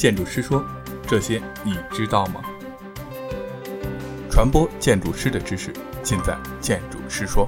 [0.00, 0.64] 建筑师说
[1.06, 2.40] ：“这些你知道吗？”
[4.32, 5.70] 传播建筑师的知识，
[6.02, 7.46] 尽在建筑师说。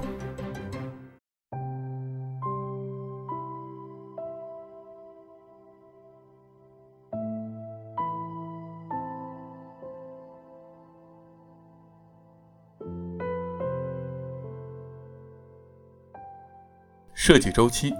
[17.15, 17.91] 设计周期。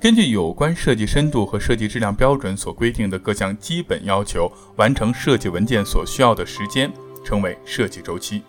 [0.00, 6.92] 根据有关设计深度和设计质量标准所规定的各项基本要求，完成设计文件所需要的时间
[7.24, 8.42] 称为设计周期。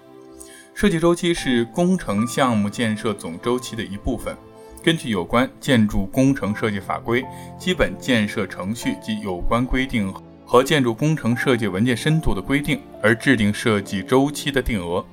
[0.73, 4.35] 设计周期是工程项目建设总周期的一部分。
[4.84, 7.25] 根据有关建筑工程设计法规、
[7.58, 10.13] 基本建设程序及有关规定
[10.45, 15.03] 和建筑工程设计文件深度的规定而制定设计周期的定额。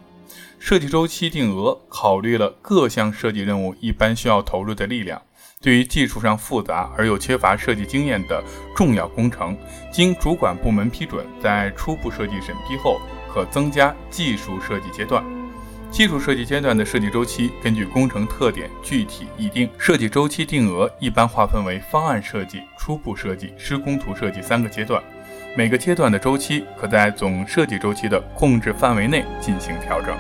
[0.58, 5.22] 设计周期定额考虑了各项设计任务一般需要投入的力量。
[5.62, 8.42] 对于技术上复杂而又缺乏设计经验的
[8.76, 9.56] 重要工程，
[9.92, 13.00] 经主管部门批准，在初步设计审批后，
[13.32, 15.24] 可增加技术设计阶段。
[15.88, 19.68] 技术设计阶段的设计周期根据工程特点具体议定。
[19.78, 25.02] 设计周期定额一般划分为方案设计、初步设计、施工图设计三个阶段，
[25.54, 30.16] 每个阶段的周期可在总设计周期的控制范围内进行调整。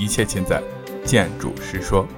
[0.00, 0.62] 一切尽在
[1.04, 2.08] 建筑实说。